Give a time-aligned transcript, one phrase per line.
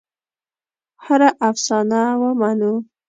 [1.05, 2.73] هره افسانه ومنو.